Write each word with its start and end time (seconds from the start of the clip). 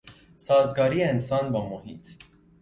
سازگاری 0.37 1.03
انسان 1.03 1.51
با 1.51 1.69
محیط 1.69 2.07